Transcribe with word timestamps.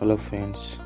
hello 0.00 0.16
friends. 0.16 0.78